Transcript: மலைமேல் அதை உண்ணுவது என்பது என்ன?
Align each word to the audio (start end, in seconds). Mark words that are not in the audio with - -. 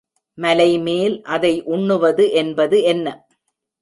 மலைமேல் 0.37 1.21
அதை 1.27 1.53
உண்ணுவது 1.65 2.25
என்பது 2.33 2.79
என்ன? 2.83 3.07